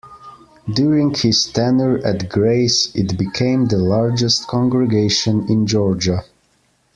[0.67, 6.23] During his tenure at Grace, it became the largest congregation in Georgia.